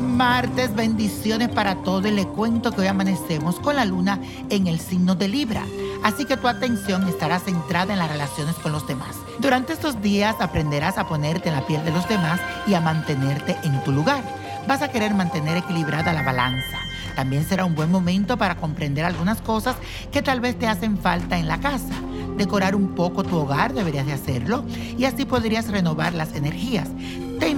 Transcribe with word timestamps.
martes, 0.00 0.74
bendiciones 0.74 1.48
para 1.48 1.76
todos. 1.76 2.06
Y 2.06 2.10
le 2.10 2.26
cuento 2.26 2.72
que 2.72 2.80
hoy 2.80 2.86
amanecemos 2.88 3.60
con 3.60 3.76
la 3.76 3.84
luna 3.84 4.18
en 4.50 4.66
el 4.66 4.80
signo 4.80 5.14
de 5.14 5.28
Libra. 5.28 5.64
Así 6.02 6.24
que 6.24 6.36
tu 6.36 6.48
atención 6.48 7.06
estará 7.08 7.38
centrada 7.38 7.92
en 7.92 7.98
las 8.00 8.10
relaciones 8.10 8.56
con 8.56 8.72
los 8.72 8.86
demás. 8.88 9.16
Durante 9.38 9.72
estos 9.72 10.02
días 10.02 10.36
aprenderás 10.40 10.98
a 10.98 11.06
ponerte 11.06 11.48
en 11.48 11.54
la 11.54 11.66
piel 11.66 11.84
de 11.84 11.92
los 11.92 12.08
demás 12.08 12.40
y 12.66 12.74
a 12.74 12.80
mantenerte 12.80 13.56
en 13.62 13.82
tu 13.84 13.92
lugar. 13.92 14.22
Vas 14.66 14.82
a 14.82 14.88
querer 14.88 15.14
mantener 15.14 15.56
equilibrada 15.56 16.12
la 16.12 16.22
balanza. 16.22 16.78
También 17.14 17.44
será 17.44 17.64
un 17.64 17.74
buen 17.74 17.90
momento 17.90 18.36
para 18.36 18.56
comprender 18.56 19.04
algunas 19.04 19.40
cosas 19.40 19.76
que 20.10 20.22
tal 20.22 20.40
vez 20.40 20.58
te 20.58 20.66
hacen 20.66 20.98
falta 20.98 21.38
en 21.38 21.46
la 21.46 21.60
casa. 21.60 21.94
Decorar 22.36 22.74
un 22.74 22.94
poco 22.94 23.22
tu 23.22 23.36
hogar 23.36 23.74
deberías 23.74 24.06
de 24.06 24.14
hacerlo 24.14 24.64
y 24.98 25.04
así 25.04 25.24
podrías 25.24 25.68
renovar 25.68 26.14
las 26.14 26.34
energías. 26.34 26.88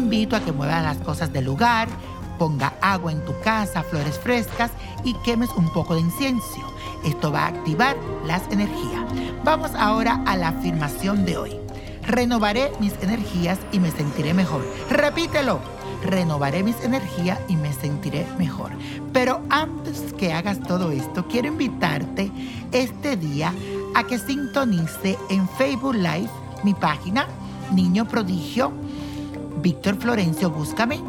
Invito 0.04 0.36
a 0.36 0.40
que 0.40 0.52
muevas 0.52 0.82
las 0.82 0.98
cosas 0.98 1.32
del 1.32 1.46
lugar, 1.46 1.88
ponga 2.38 2.74
agua 2.82 3.10
en 3.10 3.24
tu 3.24 3.32
casa, 3.40 3.82
flores 3.82 4.18
frescas 4.18 4.70
y 5.02 5.14
quemes 5.24 5.48
un 5.56 5.72
poco 5.72 5.94
de 5.94 6.02
incienso. 6.02 6.60
Esto 7.06 7.32
va 7.32 7.44
a 7.44 7.46
activar 7.46 7.96
las 8.26 8.42
energías. 8.52 9.02
Vamos 9.44 9.70
ahora 9.74 10.22
a 10.26 10.36
la 10.36 10.48
afirmación 10.48 11.24
de 11.24 11.38
hoy. 11.38 11.56
Renovaré 12.06 12.70
mis 12.80 12.92
energías 13.00 13.58
y 13.72 13.80
me 13.80 13.90
sentiré 13.90 14.34
mejor. 14.34 14.62
Repítelo. 14.90 15.58
Renovaré 16.02 16.62
mis 16.62 16.78
energías 16.84 17.38
y 17.48 17.56
me 17.56 17.72
sentiré 17.72 18.26
mejor. 18.38 18.72
Pero 19.14 19.40
antes 19.48 20.12
que 20.18 20.34
hagas 20.34 20.60
todo 20.60 20.90
esto, 20.90 21.26
quiero 21.28 21.48
invitarte 21.48 22.30
este 22.72 23.16
día 23.16 23.54
a 23.94 24.04
que 24.04 24.18
sintonice 24.18 25.16
en 25.30 25.48
Facebook 25.48 25.94
Live 25.94 26.28
mi 26.62 26.74
página 26.74 27.26
Niño 27.72 28.06
Prodigio 28.06 28.70
Víctor 29.62 29.96
Florencio, 29.96 30.50
búscame 30.50 31.00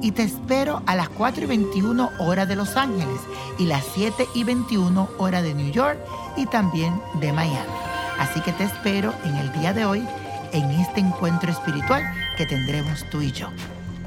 y 0.00 0.12
te 0.12 0.22
espero 0.22 0.82
a 0.86 0.94
las 0.96 1.08
4 1.08 1.44
y 1.44 1.46
21 1.46 2.10
horas 2.18 2.46
de 2.46 2.56
Los 2.56 2.76
Ángeles 2.76 3.20
y 3.58 3.64
las 3.64 3.84
7 3.94 4.26
y 4.34 4.44
21 4.44 5.08
horas 5.18 5.42
de 5.42 5.54
New 5.54 5.72
York 5.72 5.98
y 6.36 6.46
también 6.46 7.00
de 7.20 7.32
Miami. 7.32 7.72
Así 8.18 8.40
que 8.40 8.52
te 8.52 8.64
espero 8.64 9.14
en 9.24 9.36
el 9.36 9.52
día 9.52 9.72
de 9.72 9.84
hoy 9.84 10.06
en 10.52 10.70
este 10.72 11.00
encuentro 11.00 11.50
espiritual 11.50 12.02
que 12.36 12.46
tendremos 12.46 13.08
tú 13.10 13.22
y 13.22 13.32
yo, 13.32 13.48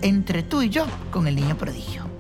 entre 0.02 0.44
tú 0.44 0.62
y 0.62 0.70
yo 0.70 0.86
con 1.12 1.28
el 1.28 1.36
niño 1.36 1.58
prodigio. 1.58 2.17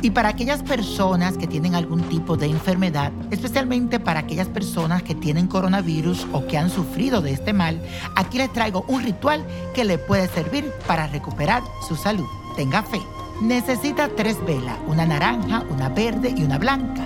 Y 0.00 0.10
para 0.10 0.28
aquellas 0.28 0.62
personas 0.62 1.36
que 1.36 1.48
tienen 1.48 1.74
algún 1.74 2.02
tipo 2.02 2.36
de 2.36 2.46
enfermedad, 2.46 3.12
especialmente 3.32 3.98
para 3.98 4.20
aquellas 4.20 4.46
personas 4.46 5.02
que 5.02 5.16
tienen 5.16 5.48
coronavirus 5.48 6.26
o 6.32 6.46
que 6.46 6.56
han 6.56 6.70
sufrido 6.70 7.20
de 7.20 7.32
este 7.32 7.52
mal, 7.52 7.82
aquí 8.14 8.38
les 8.38 8.52
traigo 8.52 8.84
un 8.86 9.02
ritual 9.02 9.44
que 9.74 9.84
le 9.84 9.98
puede 9.98 10.28
servir 10.28 10.72
para 10.86 11.08
recuperar 11.08 11.64
su 11.88 11.96
salud. 11.96 12.26
Tenga 12.56 12.84
fe. 12.84 13.00
Necesita 13.40 14.08
tres 14.08 14.44
velas, 14.46 14.76
una 14.86 15.04
naranja, 15.04 15.64
una 15.68 15.88
verde 15.88 16.32
y 16.36 16.44
una 16.44 16.58
blanca. 16.58 17.02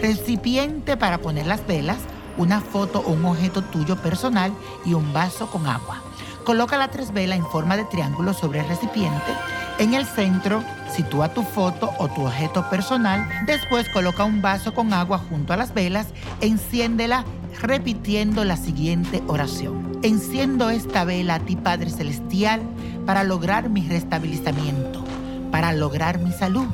Recipiente 0.00 0.96
para 0.96 1.18
poner 1.18 1.46
las 1.46 1.66
velas, 1.66 1.98
una 2.38 2.62
foto 2.62 3.00
o 3.00 3.12
un 3.12 3.26
objeto 3.26 3.62
tuyo 3.62 3.96
personal 3.96 4.52
y 4.86 4.94
un 4.94 5.12
vaso 5.12 5.48
con 5.48 5.66
agua. 5.66 6.00
Coloca 6.44 6.78
las 6.78 6.90
tres 6.90 7.12
velas 7.12 7.38
en 7.38 7.46
forma 7.46 7.76
de 7.76 7.84
triángulo 7.84 8.32
sobre 8.32 8.60
el 8.60 8.68
recipiente. 8.68 9.32
En 9.78 9.94
el 9.94 10.06
centro, 10.06 10.62
sitúa 10.94 11.32
tu 11.32 11.42
foto 11.42 11.92
o 11.98 12.08
tu 12.08 12.26
objeto 12.26 12.68
personal. 12.68 13.28
Después 13.46 13.88
coloca 13.88 14.24
un 14.24 14.42
vaso 14.42 14.74
con 14.74 14.92
agua 14.92 15.18
junto 15.18 15.52
a 15.52 15.56
las 15.56 15.74
velas. 15.74 16.08
Enciéndela 16.40 17.24
repitiendo 17.60 18.44
la 18.44 18.56
siguiente 18.56 19.22
oración. 19.26 19.98
Enciendo 20.02 20.70
esta 20.70 21.04
vela 21.04 21.36
a 21.36 21.40
ti, 21.40 21.56
Padre 21.56 21.90
Celestial, 21.90 22.62
para 23.06 23.24
lograr 23.24 23.68
mi 23.68 23.86
restabilizamiento, 23.88 25.04
para 25.50 25.72
lograr 25.72 26.18
mi 26.18 26.32
salud. 26.32 26.66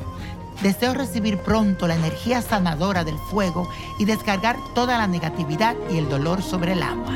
Deseo 0.61 0.93
recibir 0.93 1.37
pronto 1.37 1.87
la 1.87 1.95
energía 1.95 2.41
sanadora 2.41 3.03
del 3.03 3.17
fuego 3.17 3.69
y 3.97 4.05
descargar 4.05 4.57
toda 4.75 4.97
la 4.97 5.07
negatividad 5.07 5.75
y 5.89 5.97
el 5.97 6.09
dolor 6.09 6.41
sobre 6.41 6.73
el 6.73 6.83
agua. 6.83 7.13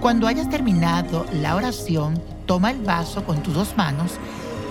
Cuando 0.00 0.26
hayas 0.26 0.48
terminado 0.48 1.24
la 1.32 1.54
oración, 1.54 2.20
toma 2.46 2.70
el 2.70 2.80
vaso 2.80 3.24
con 3.24 3.42
tus 3.42 3.54
dos 3.54 3.76
manos, 3.76 4.18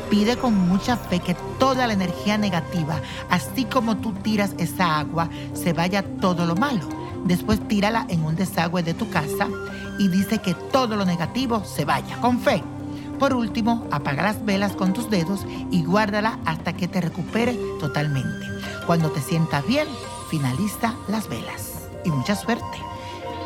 pide 0.10 0.38
con 0.38 0.58
mucha 0.68 0.98
fe 0.98 1.20
que 1.20 1.36
toda 1.60 1.88
la 1.88 1.94
energía 1.94 2.38
negativa, 2.38 3.02
así 3.30 3.66
como 3.66 3.98
tú 3.98 4.14
tiras 4.14 4.56
esa 4.58 5.00
agua, 5.00 5.30
se 5.54 5.74
vaya 5.74 6.04
todo 6.04 6.46
lo 6.46 6.56
malo. 6.56 6.88
Después 7.26 7.66
tírala 7.68 8.06
en 8.10 8.24
un 8.24 8.36
desagüe 8.36 8.84
de 8.84 8.94
tu 8.94 9.10
casa 9.10 9.48
y 9.98 10.08
dice 10.08 10.40
que 10.40 10.54
todo 10.54 10.96
lo 10.96 11.06
negativo 11.06 11.64
se 11.66 11.86
vaya, 11.86 12.18
con 12.22 12.40
fe. 12.40 12.64
Por 13.20 13.34
último, 13.34 13.86
apaga 13.92 14.24
las 14.24 14.46
velas 14.46 14.72
con 14.74 14.94
tus 14.94 15.10
dedos 15.10 15.46
y 15.72 15.84
guárdala 15.84 16.40
hasta 16.46 16.74
que 16.74 16.88
te 16.88 17.02
recupere 17.02 17.58
totalmente. 17.80 18.48
Cuando 18.88 19.12
te 19.12 19.22
sientas 19.22 19.68
bien, 19.68 19.88
finaliza 20.30 20.96
las 21.10 21.28
velas. 21.28 21.90
Y 22.06 22.12
mucha 22.12 22.36
suerte. 22.36 22.78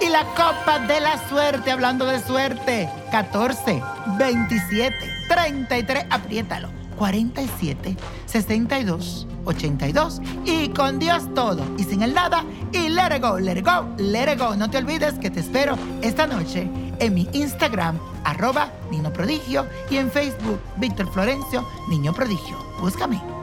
Y 0.04 0.10
la 0.10 0.26
copa 0.26 0.80
de 0.80 1.00
la 1.00 1.30
suerte, 1.30 1.72
hablando 1.72 2.06
de 2.06 2.20
suerte, 2.22 2.90
14, 3.10 3.82
27, 4.18 4.94
33, 5.30 6.06
apriétalo, 6.10 6.68
47, 6.98 7.96
62, 8.26 9.28
82 9.46 10.22
y 10.44 10.68
con 10.70 11.00
Dios 11.00 11.34
todo 11.34 11.64
y 11.78 11.86
sin 11.86 12.02
el 12.02 12.14
nada 12.14 12.44
y 12.74 12.90
let 12.90 13.16
it 13.16 13.22
go, 13.22 13.40
let 13.40 13.58
it 13.58 13.66
go, 13.66 13.88
let 13.98 14.34
it 14.34 14.40
go. 14.40 14.58
No 14.58 14.70
te 14.70 14.80
olvides 14.80 15.14
que 15.20 15.30
te 15.30 15.40
espero 15.40 15.78
esta 16.02 16.28
noche 16.28 16.68
en 17.00 17.14
mi 17.14 17.30
Instagram, 17.32 17.98
arroba 18.26 18.74
Niño 18.92 19.14
Prodigio 19.14 19.66
y 19.90 19.98
en 19.98 20.12
Facebook, 20.12 20.60
Víctor 20.78 21.10
Florencio, 21.14 21.66
Niño 21.88 22.14
Prodigio. 22.14 22.58
Búscame. 22.82 23.43